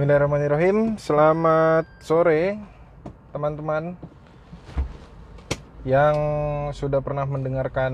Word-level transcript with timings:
Bismillahirrahmanirrahim. 0.00 0.96
Selamat 0.96 1.84
sore 2.00 2.56
teman-teman 3.36 4.00
yang 5.84 6.16
sudah 6.72 7.04
pernah 7.04 7.28
mendengarkan 7.28 7.92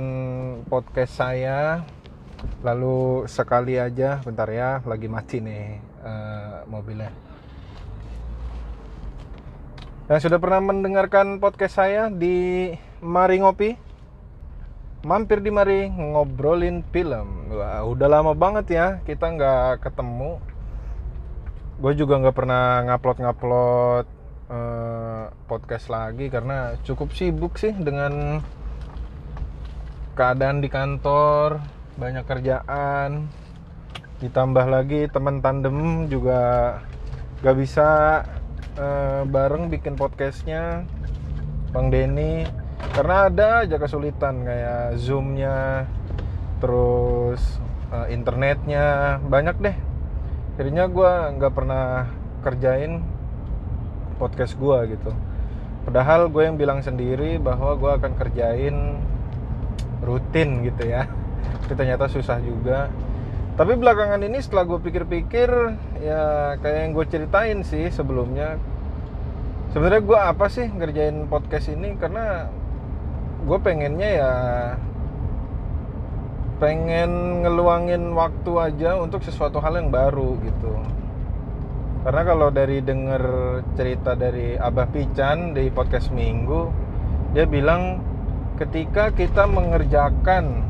podcast 0.70 1.18
saya. 1.18 1.82
Lalu 2.62 3.26
sekali 3.26 3.74
aja, 3.74 4.22
bentar 4.22 4.46
ya, 4.46 4.86
lagi 4.86 5.10
mati 5.10 5.42
nih 5.42 5.82
eh, 5.82 6.58
mobilnya. 6.70 7.10
Yang 10.06 10.30
sudah 10.30 10.38
pernah 10.38 10.62
mendengarkan 10.62 11.42
podcast 11.42 11.74
saya 11.74 12.06
di 12.06 12.70
Mari 13.02 13.42
Ngopi, 13.42 13.74
mampir 15.02 15.42
di 15.42 15.50
Mari 15.50 15.90
ngobrolin 15.90 16.86
film. 16.86 17.50
Wah, 17.50 17.82
udah 17.82 18.06
lama 18.06 18.30
banget 18.30 18.78
ya 18.78 18.86
kita 19.02 19.26
nggak 19.26 19.82
ketemu 19.82 20.38
gue 21.76 21.92
juga 21.92 22.16
nggak 22.16 22.36
pernah 22.36 22.88
ngupload-ngupload 22.88 24.06
eh, 24.48 25.24
podcast 25.44 25.92
lagi 25.92 26.32
karena 26.32 26.80
cukup 26.88 27.12
sibuk 27.12 27.60
sih 27.60 27.76
dengan 27.76 28.40
keadaan 30.16 30.64
di 30.64 30.72
kantor 30.72 31.60
banyak 32.00 32.24
kerjaan. 32.24 33.28
Ditambah 34.16 34.64
lagi 34.64 35.12
teman 35.12 35.44
tandem 35.44 36.08
juga 36.08 36.40
gak 37.44 37.56
bisa 37.60 37.88
eh, 38.80 39.22
bareng 39.28 39.68
bikin 39.68 40.00
podcastnya. 40.00 40.88
Bang 41.76 41.92
Denny 41.92 42.48
karena 42.96 43.28
ada 43.28 43.48
aja 43.68 43.76
kesulitan 43.76 44.48
kayak 44.48 44.96
zoomnya 44.96 45.84
terus 46.64 47.60
eh, 47.92 48.16
internetnya. 48.16 49.20
Banyak 49.20 49.56
deh 49.60 49.85
akhirnya 50.56 50.88
gue 50.88 51.12
nggak 51.36 51.52
pernah 51.52 52.08
kerjain 52.40 53.04
podcast 54.16 54.56
gue 54.56 54.96
gitu. 54.96 55.12
Padahal 55.84 56.32
gue 56.32 56.48
yang 56.48 56.56
bilang 56.56 56.80
sendiri 56.80 57.36
bahwa 57.36 57.76
gue 57.76 57.92
akan 57.92 58.12
kerjain 58.16 58.96
rutin 60.00 60.64
gitu 60.64 60.88
ya. 60.88 61.04
Tapi 61.60 61.72
ternyata 61.76 62.08
susah 62.08 62.40
juga. 62.40 62.88
Tapi 63.60 63.76
belakangan 63.76 64.24
ini 64.24 64.40
setelah 64.40 64.64
gue 64.64 64.80
pikir-pikir 64.80 65.48
ya 66.00 66.56
kayak 66.64 66.78
yang 66.88 66.92
gue 66.96 67.04
ceritain 67.04 67.60
sih 67.60 67.92
sebelumnya. 67.92 68.56
Sebenarnya 69.76 70.02
gue 70.08 70.16
apa 70.16 70.48
sih 70.48 70.72
ngerjain 70.72 71.28
podcast 71.28 71.68
ini? 71.68 72.00
Karena 72.00 72.48
gue 73.44 73.58
pengennya 73.60 74.08
ya 74.08 74.32
pengen 76.56 77.44
ngeluangin 77.44 78.16
waktu 78.16 78.52
aja 78.56 78.96
untuk 78.96 79.20
sesuatu 79.20 79.60
hal 79.60 79.76
yang 79.76 79.92
baru 79.92 80.40
gitu. 80.40 80.72
Karena 82.00 82.22
kalau 82.22 82.48
dari 82.48 82.80
denger 82.80 83.22
cerita 83.76 84.16
dari 84.16 84.56
Abah 84.56 84.88
Pican 84.88 85.52
di 85.52 85.68
podcast 85.68 86.08
Minggu 86.14 86.70
dia 87.36 87.44
bilang 87.44 88.00
ketika 88.56 89.12
kita 89.12 89.44
mengerjakan 89.44 90.64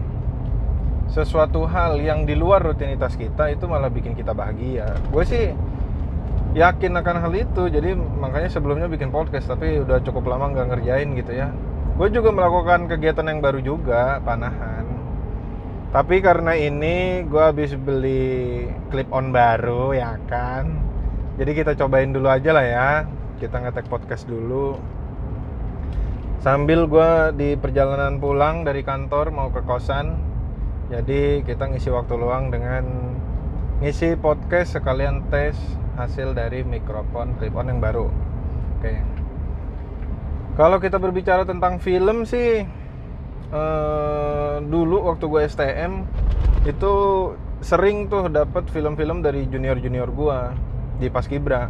sesuatu 1.07 1.71
hal 1.71 2.03
yang 2.03 2.27
di 2.27 2.35
luar 2.35 2.59
rutinitas 2.59 3.15
kita 3.15 3.55
itu 3.55 3.71
malah 3.71 3.87
bikin 3.87 4.19
kita 4.19 4.35
bahagia. 4.35 4.99
Gue 5.15 5.23
sih 5.23 5.55
yakin 6.59 6.99
akan 6.99 7.17
hal 7.23 7.33
itu 7.37 7.71
jadi 7.71 7.95
makanya 7.95 8.51
sebelumnya 8.51 8.91
bikin 8.91 9.15
podcast 9.15 9.47
tapi 9.47 9.87
udah 9.87 10.03
cukup 10.03 10.27
lama 10.27 10.51
nggak 10.51 10.67
ngerjain 10.75 11.15
gitu 11.15 11.31
ya. 11.31 11.55
Gue 11.95 12.11
juga 12.11 12.35
melakukan 12.35 12.91
kegiatan 12.91 13.23
yang 13.23 13.39
baru 13.39 13.63
juga 13.63 14.19
panahan 14.25 14.76
tapi 15.95 16.23
karena 16.23 16.55
ini 16.59 17.27
gue 17.27 17.43
habis 17.43 17.75
beli 17.79 18.67
clip 18.91 19.11
on 19.11 19.31
baru 19.31 19.95
ya 19.95 20.19
kan? 20.31 20.71
Jadi 21.37 21.51
kita 21.53 21.73
cobain 21.77 22.11
dulu 22.11 22.27
aja 22.31 22.51
lah 22.55 22.67
ya. 22.67 22.91
Kita 23.37 23.61
ngetek 23.61 23.87
podcast 23.93 24.25
dulu. 24.25 24.81
Sambil 26.41 26.87
gue 26.87 27.11
di 27.37 27.49
perjalanan 27.59 28.23
pulang 28.23 28.63
dari 28.63 28.87
kantor 28.87 29.35
mau 29.35 29.51
ke 29.51 29.61
kosan 29.67 30.27
jadi 30.87 31.43
kita 31.43 31.67
ngisi 31.67 31.91
waktu 31.91 32.15
luang 32.15 32.55
dengan 32.55 32.87
ngisi 33.83 34.15
podcast 34.23 34.79
sekalian 34.79 35.27
tes 35.35 35.59
hasil 35.99 36.31
dari 36.31 36.63
mikrofon 36.63 37.35
clip 37.43 37.59
on 37.59 37.67
yang 37.67 37.83
baru. 37.83 38.07
Oke. 38.79 38.95
Kalau 40.55 40.79
kita 40.79 41.03
berbicara 41.03 41.43
tentang 41.43 41.83
film 41.83 42.23
sih 42.23 42.63
uh, 43.51 44.46
dulu 44.65 45.13
waktu 45.13 45.25
gue 45.29 45.41
STM 45.49 45.93
itu 46.67 46.95
sering 47.61 48.07
tuh 48.11 48.29
dapat 48.29 48.69
film-film 48.69 49.25
dari 49.25 49.49
junior-junior 49.49 50.09
gue 50.13 50.39
di 51.01 51.07
Paskibra. 51.09 51.69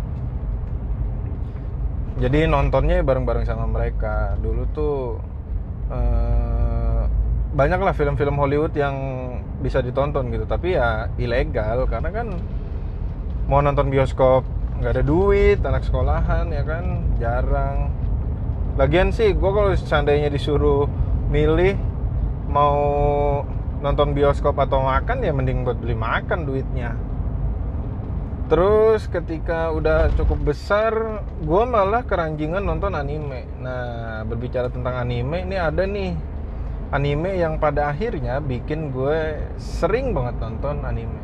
Jadi 2.17 2.49
nontonnya 2.49 3.05
bareng-bareng 3.05 3.45
sama 3.45 3.69
mereka. 3.69 4.35
Dulu 4.41 4.63
tuh 4.73 5.21
uh, 5.93 7.03
banyak 7.53 7.81
lah 7.81 7.93
film-film 7.93 8.41
Hollywood 8.41 8.73
yang 8.73 8.97
bisa 9.61 9.85
ditonton 9.85 10.33
gitu, 10.33 10.45
tapi 10.49 10.77
ya 10.77 11.09
ilegal 11.17 11.89
karena 11.89 12.13
kan 12.13 12.29
mau 13.49 13.61
nonton 13.61 13.89
bioskop 13.89 14.45
nggak 14.81 14.93
ada 15.01 15.05
duit, 15.05 15.61
anak 15.65 15.85
sekolahan 15.85 16.53
ya 16.53 16.63
kan 16.65 16.85
jarang. 17.17 17.93
Lagian 18.77 19.09
sih 19.13 19.33
gue 19.33 19.51
kalau 19.53 19.73
seandainya 19.73 20.29
disuruh 20.29 20.85
milih 21.33 21.77
mau 22.47 22.79
nonton 23.83 24.17
bioskop 24.17 24.57
atau 24.57 24.83
makan 24.83 25.21
ya 25.23 25.33
mending 25.34 25.62
buat 25.67 25.79
beli 25.79 25.95
makan 25.95 26.49
duitnya. 26.49 26.97
Terus 28.47 29.11
ketika 29.11 29.75
udah 29.75 30.15
cukup 30.15 30.55
besar 30.55 30.95
gue 31.43 31.62
malah 31.67 32.06
keranjingan 32.06 32.62
nonton 32.62 32.95
anime. 32.95 33.45
Nah 33.59 34.23
berbicara 34.23 34.71
tentang 34.71 34.95
anime 34.97 35.43
ini 35.43 35.56
ada 35.59 35.83
nih. 35.83 36.15
Anime 36.87 37.35
yang 37.35 37.59
pada 37.59 37.91
akhirnya 37.91 38.39
bikin 38.39 38.95
gue 38.95 39.51
sering 39.59 40.15
banget 40.15 40.39
nonton 40.39 40.87
anime. 40.87 41.21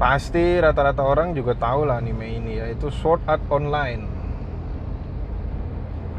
Pasti 0.00 0.56
rata-rata 0.56 1.04
orang 1.04 1.36
juga 1.36 1.52
tahu 1.52 1.84
lah 1.84 2.00
anime 2.00 2.24
ini 2.24 2.52
yaitu 2.64 2.88
Sword 2.88 3.20
Art 3.28 3.44
Online 3.52 4.17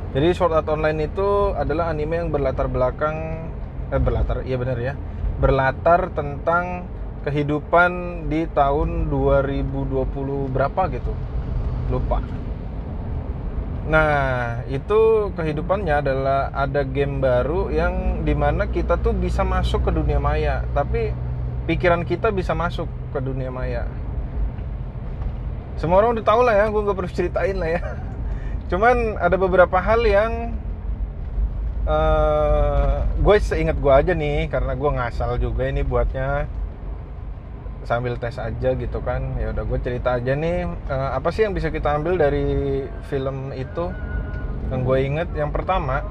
jadi 0.09 0.33
Sword 0.33 0.57
Art 0.57 0.69
Online 0.73 1.05
itu 1.05 1.53
adalah 1.53 1.93
anime 1.93 2.17
yang 2.17 2.29
berlatar 2.33 2.65
belakang 2.65 3.45
eh 3.93 4.01
berlatar 4.01 4.41
iya 4.41 4.57
benar 4.57 4.77
ya. 4.81 4.97
Berlatar 5.37 6.09
tentang 6.17 6.89
kehidupan 7.21 8.25
di 8.25 8.49
tahun 8.49 9.13
2020 9.13 10.49
berapa 10.49 10.81
gitu. 10.89 11.13
Lupa. 11.93 12.25
Nah, 13.89 14.61
itu 14.69 15.29
kehidupannya 15.33 16.01
adalah 16.01 16.53
ada 16.53 16.85
game 16.85 17.21
baru 17.21 17.69
yang 17.73 18.25
di 18.25 18.33
mana 18.37 18.69
kita 18.69 19.01
tuh 19.01 19.13
bisa 19.13 19.41
masuk 19.41 19.89
ke 19.89 19.91
dunia 19.93 20.21
maya, 20.21 20.61
tapi 20.77 21.09
pikiran 21.65 22.05
kita 22.05 22.29
bisa 22.29 22.53
masuk 22.53 22.85
ke 23.09 23.17
dunia 23.17 23.49
maya. 23.49 23.89
Semua 25.81 26.05
orang 26.05 26.21
udah 26.21 26.25
tahu 26.25 26.41
lah 26.45 26.53
ya, 26.53 26.65
gue 26.69 26.85
gak 26.85 26.97
perlu 26.97 27.09
ceritain 27.09 27.57
lah 27.57 27.69
ya 27.71 27.81
cuman 28.69 29.17
ada 29.17 29.35
beberapa 29.35 29.81
hal 29.81 30.05
yang 30.05 30.53
uh, 31.89 33.01
gue 33.19 33.35
seingat 33.41 33.81
gue 33.81 33.89
aja 33.89 34.13
nih 34.13 34.47
karena 34.47 34.77
gue 34.77 34.89
ngasal 34.93 35.41
juga 35.41 35.67
ini 35.67 35.81
buatnya. 35.81 36.45
Sambil 37.87 38.19
tes 38.21 38.37
aja 38.37 38.75
gitu 38.75 38.99
kan. 39.01 39.39
Ya 39.41 39.49
udah 39.49 39.65
gue 39.65 39.79
cerita 39.81 40.21
aja 40.21 40.37
nih 40.37 40.69
uh, 40.69 41.09
apa 41.17 41.33
sih 41.33 41.47
yang 41.47 41.57
bisa 41.57 41.73
kita 41.73 41.97
ambil 41.97 42.21
dari 42.21 42.85
film 43.09 43.49
itu? 43.57 43.89
Yang 44.69 44.81
gue 44.85 44.97
inget 45.01 45.29
yang 45.33 45.49
pertama 45.49 46.05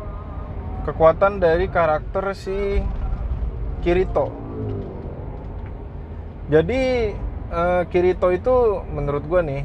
kekuatan 0.83 1.39
dari 1.39 1.71
karakter 1.71 2.35
si 2.35 2.83
Kirito. 3.85 4.35
Jadi 6.49 7.15
uh, 7.53 7.85
Kirito 7.93 8.33
itu 8.35 8.83
menurut 8.89 9.23
gue 9.29 9.41
nih 9.45 9.63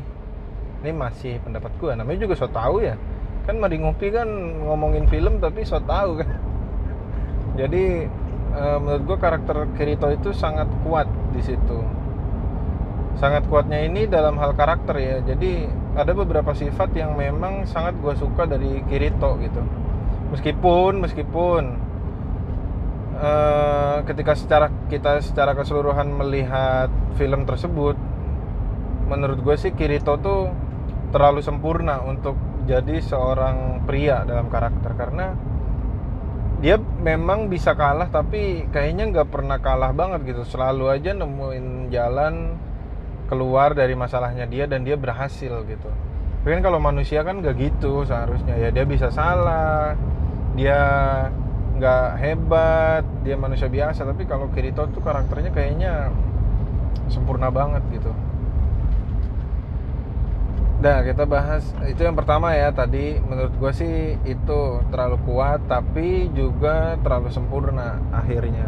ini 0.83 0.91
masih 0.91 1.39
pendapat 1.39 1.71
gue 1.79 1.95
namanya 1.95 2.19
juga 2.27 2.35
so 2.35 2.51
tau 2.51 2.83
ya. 2.83 2.99
Kan 3.47 3.63
mari 3.63 3.79
ngopi 3.79 4.11
kan 4.11 4.27
ngomongin 4.67 5.07
film 5.07 5.39
tapi 5.39 5.63
so 5.63 5.79
tau 5.79 6.19
kan. 6.19 6.27
Jadi 7.55 8.03
e, 8.51 8.63
menurut 8.83 9.03
gue 9.07 9.17
karakter 9.17 9.57
Kirito 9.79 10.11
itu 10.11 10.35
sangat 10.35 10.67
kuat 10.83 11.07
di 11.31 11.39
situ. 11.39 11.79
Sangat 13.15 13.47
kuatnya 13.47 13.79
ini 13.79 14.11
dalam 14.11 14.35
hal 14.35 14.51
karakter 14.59 14.99
ya. 14.99 15.15
Jadi 15.23 15.71
ada 15.95 16.11
beberapa 16.11 16.51
sifat 16.51 16.91
yang 16.99 17.15
memang 17.15 17.63
sangat 17.63 17.95
gue 18.03 18.13
suka 18.19 18.43
dari 18.43 18.83
Kirito 18.91 19.39
gitu. 19.39 19.63
Meskipun 20.35 20.99
meskipun 20.99 21.63
e, 23.15 23.31
ketika 24.03 24.35
secara 24.35 24.67
kita 24.91 25.23
secara 25.23 25.55
keseluruhan 25.55 26.11
melihat 26.11 26.91
film 27.15 27.47
tersebut 27.47 27.95
menurut 29.07 29.39
gue 29.43 29.55
sih 29.59 29.71
Kirito 29.71 30.19
tuh 30.19 30.62
terlalu 31.13 31.45
sempurna 31.45 32.01
untuk 32.01 32.33
jadi 32.65 32.97
seorang 32.99 33.85
pria 33.85 34.25
dalam 34.25 34.49
karakter. 34.49 34.97
Karena 34.97 35.37
dia 36.59 36.79
memang 36.79 37.51
bisa 37.51 37.77
kalah 37.77 38.09
tapi 38.09 38.65
kayaknya 38.73 39.13
nggak 39.13 39.29
pernah 39.29 39.61
kalah 39.61 39.93
banget 39.93 40.33
gitu. 40.33 40.41
Selalu 40.43 40.89
aja 40.89 41.13
nemuin 41.13 41.93
jalan 41.93 42.57
keluar 43.29 43.77
dari 43.77 43.93
masalahnya 43.93 44.49
dia 44.49 44.65
dan 44.65 44.81
dia 44.81 44.97
berhasil 44.97 45.53
gitu. 45.69 45.89
Kan 46.43 46.59
kalau 46.59 46.75
manusia 46.81 47.23
kan 47.23 47.39
gak 47.39 47.55
gitu 47.55 48.03
seharusnya. 48.03 48.57
Ya 48.59 48.73
dia 48.73 48.83
bisa 48.83 49.07
salah 49.13 49.95
dia 50.57 50.75
nggak 51.77 52.09
hebat 52.19 53.03
dia 53.21 53.37
manusia 53.37 53.69
biasa. 53.69 54.03
Tapi 54.03 54.25
kalau 54.25 54.49
Kirito 54.51 54.89
tuh 54.91 54.99
karakternya 54.99 55.53
kayaknya 55.53 56.11
sempurna 57.07 57.53
banget 57.53 57.83
gitu 57.93 58.11
Nah 60.83 60.99
kita 60.99 61.23
bahas 61.23 61.63
itu 61.87 62.03
yang 62.03 62.11
pertama 62.11 62.51
ya 62.51 62.67
tadi 62.75 63.15
menurut 63.23 63.55
gue 63.55 63.71
sih 63.71 64.19
itu 64.27 64.59
terlalu 64.91 65.15
kuat 65.23 65.63
tapi 65.63 66.27
juga 66.35 66.99
terlalu 66.99 67.31
sempurna 67.31 68.03
akhirnya. 68.11 68.67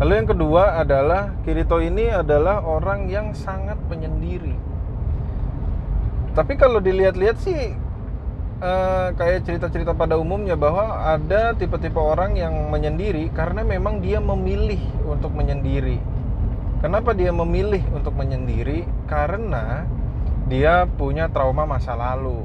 Lalu 0.00 0.12
yang 0.16 0.28
kedua 0.32 0.80
adalah 0.80 1.36
Kirito 1.44 1.76
ini 1.84 2.08
adalah 2.08 2.64
orang 2.64 3.12
yang 3.12 3.36
sangat 3.36 3.76
penyendiri. 3.84 4.56
Tapi 6.32 6.56
kalau 6.56 6.80
dilihat-lihat 6.80 7.36
sih 7.44 7.76
eh, 8.64 9.08
kayak 9.12 9.44
cerita-cerita 9.44 9.92
pada 9.92 10.16
umumnya 10.16 10.56
bahwa 10.56 11.04
ada 11.04 11.52
tipe-tipe 11.52 12.00
orang 12.00 12.32
yang 12.32 12.72
menyendiri 12.72 13.28
karena 13.28 13.60
memang 13.60 14.00
dia 14.00 14.24
memilih 14.24 14.80
untuk 15.04 15.36
menyendiri. 15.36 16.00
Kenapa 16.80 17.12
dia 17.12 17.28
memilih 17.28 17.84
untuk 17.92 18.16
menyendiri? 18.16 18.88
Karena 19.04 19.84
dia 20.52 20.84
punya 20.84 21.32
trauma 21.32 21.64
masa 21.64 21.96
lalu. 21.96 22.44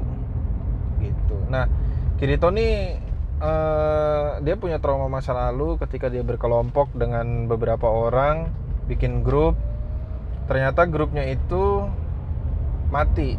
Gitu. 1.04 1.36
Nah 1.52 1.68
Kirito 2.16 2.48
nih 2.48 2.96
uh, 3.36 4.40
dia 4.40 4.56
punya 4.56 4.80
trauma 4.80 5.12
masa 5.12 5.36
lalu 5.36 5.76
ketika 5.76 6.08
dia 6.08 6.24
berkelompok 6.24 6.96
dengan 6.96 7.44
beberapa 7.44 7.84
orang 7.84 8.48
bikin 8.88 9.20
grup. 9.20 9.60
Ternyata 10.48 10.88
grupnya 10.88 11.28
itu 11.28 11.84
mati. 12.88 13.36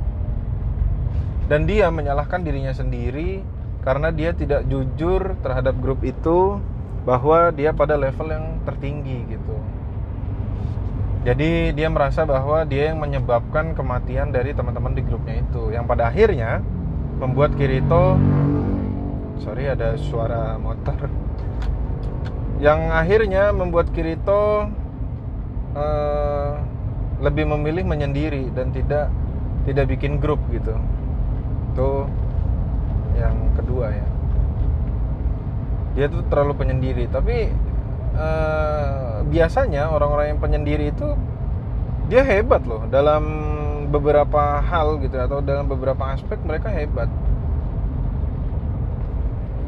Dan 1.50 1.66
dia 1.66 1.90
menyalahkan 1.90 2.46
dirinya 2.46 2.70
sendiri 2.70 3.42
karena 3.82 4.14
dia 4.14 4.38
tidak 4.38 4.70
jujur 4.70 5.34
terhadap 5.42 5.74
grup 5.82 6.06
itu 6.06 6.62
bahwa 7.10 7.50
dia 7.50 7.74
pada 7.74 7.98
level 7.98 8.30
yang 8.30 8.46
tertinggi 8.70 9.26
gitu 9.34 9.58
jadi 11.20 11.76
dia 11.76 11.92
merasa 11.92 12.24
bahwa 12.24 12.64
dia 12.64 12.96
yang 12.96 13.04
menyebabkan 13.04 13.76
kematian 13.76 14.32
dari 14.32 14.56
teman-teman 14.56 14.96
di 14.96 15.04
grupnya 15.04 15.44
itu. 15.44 15.68
Yang 15.76 15.86
pada 15.92 16.04
akhirnya 16.08 16.64
membuat 17.20 17.60
Kirito 17.60 18.16
sorry 19.44 19.68
ada 19.68 20.00
suara 20.00 20.56
motor. 20.56 21.12
Yang 22.64 22.80
akhirnya 22.92 23.44
membuat 23.52 23.92
Kirito 23.92 24.72
uh, 25.76 26.52
lebih 27.20 27.52
memilih 27.52 27.84
menyendiri 27.84 28.48
dan 28.56 28.72
tidak 28.72 29.12
tidak 29.68 29.92
bikin 29.92 30.24
grup 30.24 30.40
gitu. 30.56 30.72
Itu 31.76 32.08
yang 33.20 33.36
kedua 33.60 33.92
ya. 33.92 34.08
Dia 36.00 36.06
tuh 36.08 36.24
terlalu 36.32 36.56
penyendiri. 36.64 37.12
Tapi 37.12 37.52
Eh, 38.10 39.18
biasanya 39.30 39.94
orang-orang 39.94 40.36
yang 40.36 40.42
penyendiri 40.42 40.90
itu 40.90 41.14
dia 42.10 42.26
hebat 42.26 42.66
loh. 42.66 42.84
Dalam 42.90 43.24
beberapa 43.94 44.62
hal 44.62 45.02
gitu 45.02 45.18
atau 45.18 45.40
dalam 45.46 45.70
beberapa 45.70 46.10
aspek 46.10 46.42
mereka 46.42 46.74
hebat. 46.74 47.10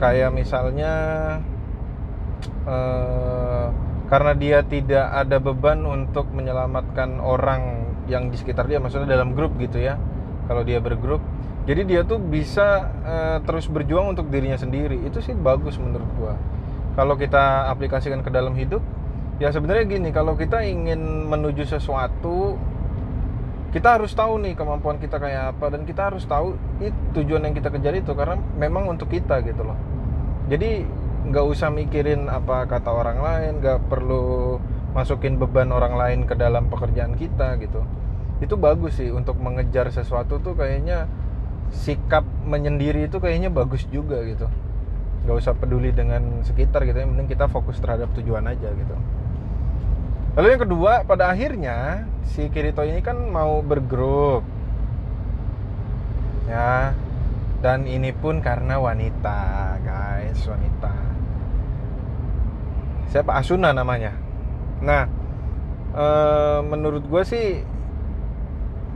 Kayak 0.02 0.34
misalnya 0.34 0.94
uh, 2.66 3.70
karena 4.10 4.34
dia 4.34 4.60
tidak 4.66 5.06
ada 5.14 5.38
beban 5.38 5.86
untuk 5.86 6.26
menyelamatkan 6.34 7.22
orang 7.22 7.86
yang 8.10 8.34
di 8.34 8.38
sekitar 8.42 8.66
dia 8.66 8.82
maksudnya 8.82 9.14
dalam 9.14 9.38
grup 9.38 9.54
gitu 9.62 9.78
ya 9.78 10.02
kalau 10.50 10.66
dia 10.66 10.82
bergrup. 10.82 11.22
Jadi 11.70 11.86
dia 11.86 12.02
tuh 12.02 12.18
bisa 12.18 12.90
uh, 13.06 13.38
terus 13.46 13.70
berjuang 13.70 14.18
untuk 14.18 14.34
dirinya 14.34 14.58
sendiri. 14.58 14.98
Itu 15.06 15.22
sih 15.22 15.38
bagus 15.38 15.78
menurut 15.78 16.10
gua 16.18 16.34
kalau 17.02 17.18
kita 17.18 17.66
aplikasikan 17.74 18.22
ke 18.22 18.30
dalam 18.30 18.54
hidup 18.54 18.78
ya 19.42 19.50
sebenarnya 19.50 19.90
gini 19.90 20.14
kalau 20.14 20.38
kita 20.38 20.62
ingin 20.62 21.02
menuju 21.26 21.66
sesuatu 21.66 22.62
kita 23.74 23.98
harus 23.98 24.14
tahu 24.14 24.38
nih 24.38 24.54
kemampuan 24.54 25.02
kita 25.02 25.18
kayak 25.18 25.58
apa 25.58 25.74
dan 25.74 25.82
kita 25.90 26.14
harus 26.14 26.30
tahu 26.30 26.54
itu 26.78 26.94
tujuan 27.18 27.50
yang 27.50 27.58
kita 27.58 27.74
kejar 27.74 27.98
itu 27.98 28.14
karena 28.14 28.38
memang 28.54 28.86
untuk 28.86 29.10
kita 29.10 29.42
gitu 29.48 29.66
loh. 29.66 29.80
Jadi 30.46 30.86
nggak 31.32 31.46
usah 31.48 31.72
mikirin 31.72 32.28
apa 32.28 32.70
kata 32.70 32.92
orang 32.92 33.24
lain 33.24 33.52
nggak 33.64 33.88
perlu 33.88 34.60
masukin 34.92 35.40
beban 35.42 35.72
orang 35.72 35.96
lain 35.96 36.20
ke 36.30 36.36
dalam 36.36 36.68
pekerjaan 36.68 37.18
kita 37.18 37.58
gitu. 37.64 37.82
Itu 38.44 38.62
bagus 38.62 39.02
sih 39.02 39.10
untuk 39.10 39.42
mengejar 39.42 39.90
sesuatu 39.90 40.38
tuh 40.44 40.54
kayaknya 40.54 41.08
sikap 41.72 42.28
menyendiri 42.46 43.08
itu 43.08 43.18
kayaknya 43.18 43.50
bagus 43.50 43.88
juga 43.90 44.20
gitu 44.28 44.52
nggak 45.22 45.38
usah 45.38 45.54
peduli 45.54 45.94
dengan 45.94 46.42
sekitar 46.42 46.82
gitu 46.90 46.98
yang 46.98 47.14
penting 47.14 47.30
kita 47.38 47.46
fokus 47.46 47.78
terhadap 47.78 48.10
tujuan 48.18 48.42
aja 48.50 48.74
gitu. 48.74 48.96
Lalu 50.34 50.48
yang 50.56 50.62
kedua 50.64 50.92
pada 51.04 51.30
akhirnya 51.30 52.08
si 52.32 52.48
Kirito 52.50 52.82
ini 52.82 53.04
kan 53.04 53.20
mau 53.20 53.60
bergrup. 53.62 54.42
Ya. 56.48 56.96
Dan 57.62 57.86
ini 57.86 58.10
pun 58.10 58.42
karena 58.42 58.82
wanita 58.82 59.40
guys 59.86 60.42
wanita. 60.50 60.94
Siapa? 63.14 63.38
Asuna 63.38 63.70
namanya. 63.70 64.18
Nah 64.82 65.06
e, 65.94 66.06
menurut 66.66 67.06
gue 67.06 67.22
sih 67.22 67.48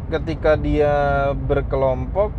ketika 0.09 0.57
dia 0.57 1.29
berkelompok 1.33 2.33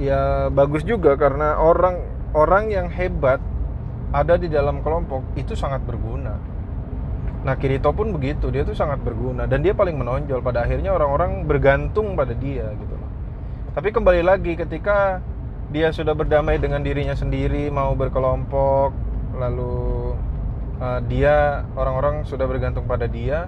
ya 0.00 0.50
bagus 0.50 0.82
juga 0.82 1.14
karena 1.14 1.58
orang 1.58 2.19
orang 2.36 2.70
yang 2.70 2.86
hebat 2.90 3.42
ada 4.10 4.34
di 4.34 4.50
dalam 4.50 4.82
kelompok 4.82 5.22
itu 5.38 5.54
sangat 5.54 5.82
berguna. 5.86 6.38
Nah 7.40 7.54
Kirito 7.56 7.94
pun 7.94 8.12
begitu, 8.12 8.52
dia 8.52 8.66
tuh 8.66 8.76
sangat 8.76 9.00
berguna 9.00 9.48
dan 9.48 9.64
dia 9.64 9.72
paling 9.72 9.96
menonjol. 9.96 10.44
Pada 10.44 10.66
akhirnya 10.66 10.92
orang-orang 10.92 11.46
bergantung 11.48 12.12
pada 12.18 12.36
dia 12.36 12.68
gitu. 12.74 12.94
Tapi 13.70 13.88
kembali 13.94 14.22
lagi 14.26 14.58
ketika 14.58 15.22
dia 15.70 15.94
sudah 15.94 16.12
berdamai 16.12 16.58
dengan 16.58 16.82
dirinya 16.82 17.14
sendiri, 17.14 17.70
mau 17.70 17.94
berkelompok, 17.94 18.90
lalu 19.38 20.18
uh, 20.82 21.00
dia 21.06 21.62
orang-orang 21.78 22.26
sudah 22.26 22.50
bergantung 22.50 22.90
pada 22.90 23.06
dia, 23.06 23.46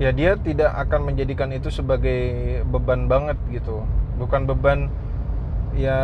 ya 0.00 0.10
dia 0.10 0.40
tidak 0.40 0.72
akan 0.88 1.12
menjadikan 1.12 1.52
itu 1.52 1.68
sebagai 1.68 2.64
beban 2.64 3.06
banget 3.06 3.36
gitu. 3.52 3.84
Bukan 4.16 4.48
beban 4.48 4.88
ya 5.78 6.00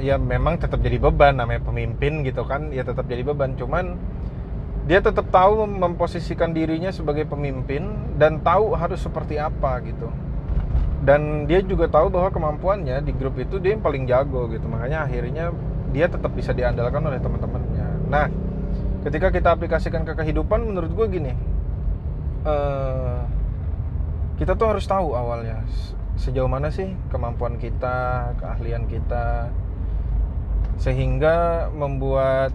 ya 0.00 0.16
memang 0.16 0.56
tetap 0.56 0.80
jadi 0.80 0.96
beban 0.96 1.36
namanya 1.36 1.60
pemimpin 1.60 2.24
gitu 2.24 2.48
kan 2.48 2.72
ya 2.72 2.80
tetap 2.80 3.04
jadi 3.04 3.20
beban. 3.20 3.52
Cuman 3.54 4.00
dia 4.88 5.04
tetap 5.04 5.28
tahu 5.28 5.68
memposisikan 5.68 6.56
dirinya 6.56 6.88
sebagai 6.88 7.28
pemimpin 7.28 8.16
dan 8.16 8.40
tahu 8.40 8.72
harus 8.72 9.04
seperti 9.04 9.36
apa 9.36 9.78
gitu. 9.84 10.08
Dan 11.04 11.44
dia 11.44 11.60
juga 11.60 11.88
tahu 11.88 12.08
bahwa 12.08 12.32
kemampuannya 12.32 13.04
di 13.04 13.12
grup 13.12 13.36
itu 13.36 13.60
dia 13.60 13.76
yang 13.76 13.84
paling 13.84 14.08
jago 14.08 14.48
gitu. 14.48 14.64
Makanya 14.64 15.04
akhirnya 15.04 15.52
dia 15.92 16.08
tetap 16.08 16.32
bisa 16.32 16.56
diandalkan 16.56 17.04
oleh 17.04 17.20
teman-temannya. 17.20 17.86
Nah 18.08 18.26
ketika 19.04 19.28
kita 19.32 19.48
aplikasikan 19.52 20.04
ke 20.04 20.12
kehidupan 20.12 20.60
menurut 20.60 20.92
gue 20.92 21.06
gini 21.08 21.32
uh, 22.44 23.24
kita 24.36 24.56
tuh 24.56 24.76
harus 24.76 24.84
tahu 24.84 25.16
awalnya 25.16 25.64
sejauh 26.20 26.52
mana 26.52 26.68
sih 26.68 26.92
kemampuan 27.08 27.56
kita, 27.56 28.30
keahlian 28.36 28.84
kita 28.84 29.48
sehingga 30.76 31.68
membuat 31.72 32.52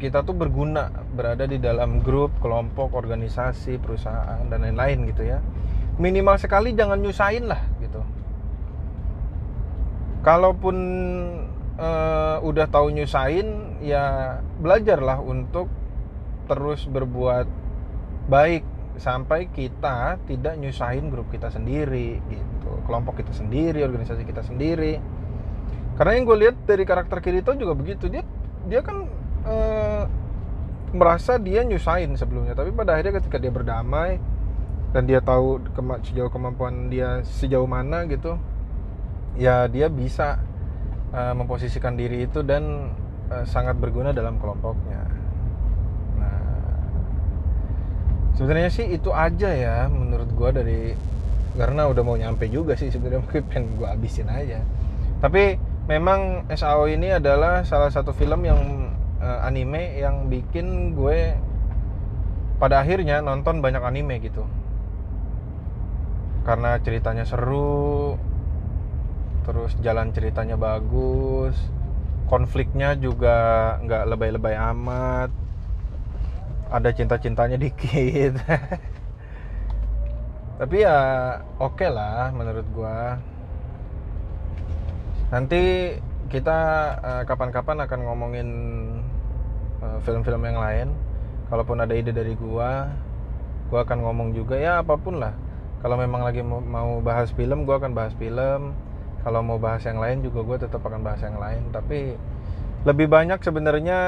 kita 0.00 0.24
tuh 0.24 0.32
berguna 0.32 0.88
berada 1.12 1.44
di 1.44 1.60
dalam 1.60 2.00
grup, 2.00 2.32
kelompok, 2.40 2.96
organisasi, 2.96 3.76
perusahaan 3.76 4.40
dan 4.48 4.64
lain-lain 4.64 5.08
gitu 5.12 5.28
ya. 5.28 5.44
Minimal 6.00 6.40
sekali 6.40 6.72
jangan 6.72 7.00
nyusahin 7.00 7.44
lah 7.48 7.60
gitu. 7.84 8.00
Kalaupun 10.24 10.76
uh, 11.76 12.36
udah 12.40 12.66
tahu 12.68 12.92
nyusahin 12.96 13.80
ya 13.84 14.36
belajarlah 14.60 15.20
untuk 15.20 15.68
terus 16.48 16.88
berbuat 16.88 17.44
baik 18.28 18.64
sampai 18.98 19.46
kita 19.52 20.18
tidak 20.26 20.54
nyusahin 20.58 21.12
grup 21.12 21.30
kita 21.30 21.52
sendiri 21.52 22.18
gitu. 22.26 22.70
Kelompok 22.88 23.22
kita 23.22 23.30
sendiri 23.30 23.84
organisasi 23.86 24.26
kita 24.26 24.42
sendiri. 24.42 24.98
Karena 25.94 26.16
yang 26.16 26.24
gue 26.24 26.38
lihat 26.48 26.56
dari 26.64 26.82
karakter 26.88 27.20
Kirito 27.20 27.52
juga 27.54 27.76
begitu. 27.76 28.08
Dia 28.08 28.24
dia 28.66 28.80
kan 28.80 29.06
e, 29.44 29.56
merasa 30.96 31.36
dia 31.36 31.62
nyusahin 31.62 32.16
sebelumnya. 32.16 32.56
Tapi 32.56 32.72
pada 32.72 32.96
akhirnya 32.96 33.20
ketika 33.20 33.36
dia 33.36 33.52
berdamai 33.52 34.18
dan 34.90 35.06
dia 35.06 35.22
tahu 35.22 35.62
kema 35.70 36.02
sejauh 36.02 36.30
kemampuan 36.30 36.90
dia 36.90 37.22
sejauh 37.22 37.66
mana 37.66 38.02
gitu 38.10 38.34
ya 39.38 39.70
dia 39.70 39.86
bisa 39.86 40.42
e, 41.14 41.20
memposisikan 41.34 41.94
diri 41.94 42.26
itu 42.26 42.42
dan 42.42 42.90
e, 43.30 43.46
sangat 43.46 43.78
berguna 43.78 44.10
dalam 44.10 44.42
kelompoknya 44.42 45.06
sebenarnya 48.40 48.72
sih 48.72 48.88
itu 48.88 49.12
aja 49.12 49.52
ya 49.52 49.84
menurut 49.92 50.32
gue 50.32 50.50
dari 50.56 50.80
karena 51.60 51.92
udah 51.92 52.00
mau 52.00 52.16
nyampe 52.16 52.48
juga 52.48 52.72
sih 52.72 52.88
sebenarnya 52.88 53.20
mungkin 53.28 53.44
pengen 53.52 53.76
gue 53.76 53.84
habisin 53.84 54.32
aja. 54.32 54.64
Tapi 55.20 55.60
memang 55.84 56.48
SAO 56.48 56.88
ini 56.88 57.12
adalah 57.12 57.68
salah 57.68 57.92
satu 57.92 58.16
film 58.16 58.48
yang 58.48 58.88
uh, 59.20 59.44
anime 59.44 60.00
yang 60.00 60.32
bikin 60.32 60.96
gue 60.96 61.36
pada 62.56 62.80
akhirnya 62.80 63.20
nonton 63.20 63.60
banyak 63.60 63.84
anime 63.84 64.24
gitu. 64.24 64.48
Karena 66.48 66.80
ceritanya 66.80 67.28
seru 67.28 68.16
terus 69.44 69.76
jalan 69.84 70.16
ceritanya 70.16 70.56
bagus 70.56 71.56
konfliknya 72.28 72.94
juga 72.94 73.76
nggak 73.82 74.04
lebay-lebay 74.14 74.54
amat 74.72 75.32
ada 76.70 76.90
cinta-cintanya 76.94 77.58
dikit. 77.58 78.38
Tapi 80.60 80.76
ya 80.84 80.98
oke 81.58 81.82
okay 81.82 81.90
lah 81.90 82.30
menurut 82.30 82.66
gua. 82.70 83.18
Nanti 85.34 85.94
kita 86.30 86.58
uh, 87.02 87.22
kapan-kapan 87.26 87.86
akan 87.86 88.00
ngomongin 88.06 88.48
eh, 89.82 89.98
film-film 90.06 90.42
yang 90.46 90.62
lain. 90.62 90.88
Kalaupun 91.50 91.82
ada 91.82 91.90
ide 91.90 92.14
dari 92.14 92.38
gua 92.38 92.86
gua 93.70 93.86
akan 93.86 94.02
ngomong 94.02 94.34
juga 94.34 94.58
ya 94.58 94.82
apa 94.82 94.94
pun 94.94 95.18
lah. 95.18 95.34
Kalau 95.80 95.96
memang 95.96 96.22
lagi 96.22 96.44
mau, 96.44 96.60
mau 96.60 97.00
bahas 97.00 97.32
film 97.34 97.66
gua 97.66 97.82
akan 97.82 97.92
bahas 97.96 98.14
film. 98.14 98.76
Kalau 99.20 99.44
mau 99.44 99.60
bahas 99.60 99.84
yang 99.84 100.00
lain 100.00 100.24
juga 100.24 100.40
gue 100.40 100.64
tetap 100.64 100.80
akan 100.80 101.04
bahas 101.04 101.20
yang 101.20 101.36
lain. 101.36 101.60
Tapi 101.76 102.16
lebih 102.80 103.12
banyak 103.12 103.44
sebenarnya 103.44 103.98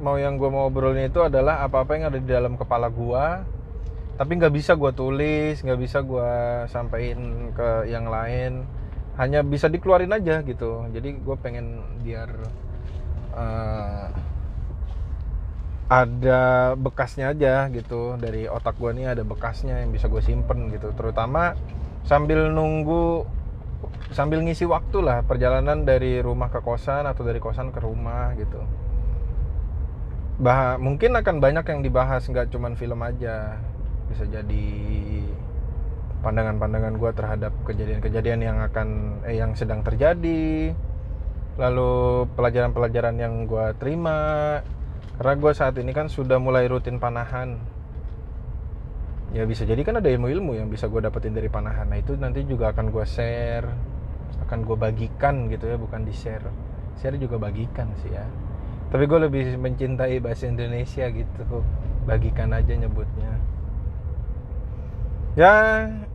mau 0.00 0.16
yang 0.16 0.40
gue 0.40 0.48
mau 0.48 0.72
obrolin 0.72 1.12
itu 1.12 1.20
adalah 1.20 1.60
apa-apa 1.60 2.00
yang 2.00 2.04
ada 2.08 2.18
di 2.20 2.28
dalam 2.28 2.56
kepala 2.56 2.88
gue 2.88 3.24
tapi 4.16 4.40
nggak 4.40 4.54
bisa 4.56 4.72
gue 4.80 4.92
tulis 4.96 5.60
nggak 5.60 5.80
bisa 5.80 6.00
gue 6.00 6.30
sampaikan 6.72 7.52
ke 7.52 7.92
yang 7.92 8.08
lain. 8.08 8.64
Hanya 9.16 9.40
bisa 9.44 9.68
dikeluarin 9.68 10.12
aja 10.12 10.40
gitu. 10.44 10.88
Jadi 10.92 11.20
gue 11.20 11.36
pengen 11.40 11.84
biar 12.04 12.28
uh, 13.36 14.08
ada 15.88 16.72
bekasnya 16.80 17.32
aja 17.36 17.68
gitu. 17.68 18.16
Dari 18.16 18.48
otak 18.48 18.80
gue 18.80 18.92
nih 18.96 19.12
ada 19.12 19.22
bekasnya 19.24 19.84
yang 19.84 19.92
bisa 19.92 20.08
gue 20.08 20.24
simpen 20.24 20.72
gitu. 20.72 20.92
Terutama 20.96 21.52
sambil 22.08 22.48
nunggu 22.48 23.28
sambil 24.14 24.40
ngisi 24.40 24.64
waktu 24.64 25.02
lah 25.02 25.26
perjalanan 25.26 25.82
dari 25.82 26.22
rumah 26.22 26.48
ke 26.48 26.62
kosan 26.62 27.04
atau 27.04 27.26
dari 27.26 27.42
kosan 27.42 27.74
ke 27.74 27.80
rumah 27.82 28.32
gitu. 28.38 28.60
Bah 30.40 30.76
mungkin 30.76 31.16
akan 31.16 31.40
banyak 31.40 31.64
yang 31.68 31.80
dibahas 31.84 32.24
nggak 32.28 32.52
cuman 32.52 32.76
film 32.78 33.00
aja. 33.02 33.60
Bisa 34.06 34.24
jadi 34.28 34.68
pandangan-pandangan 36.22 36.94
gue 36.96 37.10
terhadap 37.12 37.52
kejadian-kejadian 37.66 38.40
yang 38.42 38.58
akan 38.62 39.20
eh, 39.26 39.36
yang 39.36 39.52
sedang 39.58 39.82
terjadi. 39.82 40.72
Lalu 41.56 41.92
pelajaran-pelajaran 42.36 43.16
yang 43.16 43.48
gue 43.48 43.66
terima. 43.80 44.18
Karena 45.16 45.34
gue 45.40 45.52
saat 45.56 45.74
ini 45.80 45.96
kan 45.96 46.12
sudah 46.12 46.36
mulai 46.36 46.68
rutin 46.68 47.00
panahan 47.00 47.75
ya 49.36 49.44
bisa 49.44 49.68
jadi 49.68 49.84
kan 49.84 50.00
ada 50.00 50.08
ilmu-ilmu 50.08 50.56
yang 50.56 50.72
bisa 50.72 50.88
gue 50.88 51.04
dapetin 51.04 51.36
dari 51.36 51.52
panahan. 51.52 51.92
Nah 51.92 52.00
itu 52.00 52.16
nanti 52.16 52.40
juga 52.48 52.72
akan 52.72 52.88
gue 52.88 53.04
share 53.04 53.68
akan 54.48 54.64
gue 54.64 54.76
bagikan 54.80 55.52
gitu 55.52 55.68
ya 55.68 55.76
bukan 55.76 56.06
di 56.06 56.14
share 56.14 56.48
share 56.96 57.20
juga 57.20 57.36
bagikan 57.36 57.92
sih 58.00 58.16
ya. 58.16 58.24
Tapi 58.88 59.04
gue 59.04 59.18
lebih 59.28 59.60
mencintai 59.60 60.24
bahasa 60.24 60.48
Indonesia 60.48 61.04
gitu. 61.12 61.60
Bagikan 62.08 62.56
aja 62.56 62.72
nyebutnya. 62.72 63.36
Ya 65.36 65.52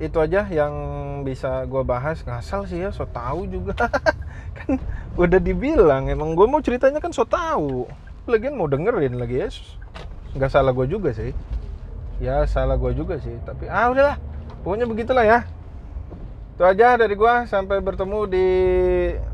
itu 0.01 0.18
aja 0.18 0.50
yang 0.50 0.74
bisa 1.22 1.62
gue 1.70 1.84
bahas. 1.86 2.25
Ngasal 2.25 2.66
sih 2.66 2.82
ya 2.82 2.90
so 2.90 3.06
tau 3.06 3.46
juga. 3.46 3.78
Kan 4.58 4.82
udah 5.13 5.38
dibilang 5.38 6.10
emang 6.10 6.34
gue 6.34 6.48
mau 6.50 6.58
ceritanya 6.58 6.98
kan 6.98 7.13
so 7.13 7.22
tau. 7.22 7.86
Lagian 8.25 8.58
mau 8.58 8.66
dengerin 8.66 9.22
lagi 9.22 9.46
ya. 9.46 9.50
Nggak 10.34 10.50
salah 10.50 10.74
gue 10.74 10.90
juga 10.90 11.13
sih 11.13 11.61
ya 12.22 12.46
salah 12.46 12.78
gue 12.78 12.94
juga 12.94 13.18
sih 13.18 13.34
tapi 13.42 13.66
ah 13.66 13.90
udahlah. 13.90 14.22
Pokoknya 14.62 14.86
begitulah 14.86 15.25
ya. 15.25 15.40
Itu 16.54 16.62
aja 16.70 16.94
dari 16.94 17.18
gua. 17.18 17.50
Sampai 17.50 17.82
bertemu 17.82 18.30
di 18.30 18.48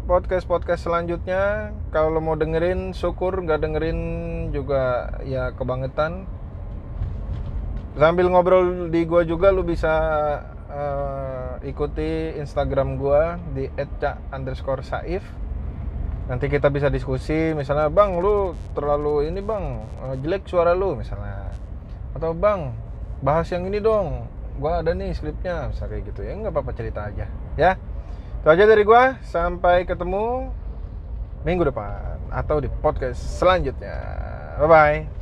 podcast 0.07 0.47
podcast 0.47 0.87
selanjutnya. 0.87 1.75
Kalau 1.91 2.23
mau 2.23 2.39
dengerin 2.39 2.95
syukur. 2.95 3.43
Nggak 3.43 3.59
dengerin 3.67 3.99
juga 4.55 5.11
ya 5.27 5.51
kebangetan. 5.51 6.23
Sambil 7.99 8.31
ngobrol 8.31 8.87
di 8.87 9.03
gua 9.03 9.27
juga 9.27 9.51
lu 9.51 9.67
bisa 9.67 9.91
uh, 10.71 11.59
ikuti 11.67 12.39
Instagram 12.39 12.95
gua 12.95 13.35
di 13.51 13.67
@ca 13.99 14.23
underscore 14.31 14.87
saif 14.87 15.27
nanti 16.31 16.47
kita 16.47 16.71
bisa 16.71 16.87
diskusi. 16.87 17.51
Misalnya 17.51 17.91
bang 17.91 18.15
lu 18.23 18.55
terlalu 18.71 19.27
ini 19.27 19.43
bang 19.43 19.83
eh, 20.07 20.15
jelek 20.23 20.47
suara 20.47 20.71
lu 20.71 20.95
misalnya 20.95 21.36
atau 22.17 22.33
bang 22.33 22.73
bahas 23.21 23.47
yang 23.53 23.69
ini 23.69 23.77
dong. 23.77 24.25
Gue 24.57 24.73
ada 24.73 24.91
nih 24.97 25.13
skripnya 25.13 25.69
kayak 25.69 26.09
gitu 26.09 26.25
ya. 26.25 26.33
Nggak 26.33 26.53
apa-apa 26.53 26.71
cerita 26.73 27.05
aja. 27.05 27.29
Ya. 27.53 27.77
Itu 28.41 28.47
aja 28.49 28.63
dari 28.65 28.81
gue 28.81 29.03
sampai 29.21 29.85
ketemu 29.85 30.49
minggu 31.45 31.69
depan 31.69 32.17
atau 32.33 32.57
di 32.57 32.69
podcast 32.81 33.21
selanjutnya. 33.37 33.97
Bye 34.57 34.67
bye 34.67 35.16